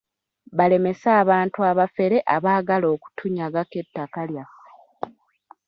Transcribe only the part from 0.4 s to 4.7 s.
Balemese abantu abafere abaagala okutunyagako ettaka lyaffe.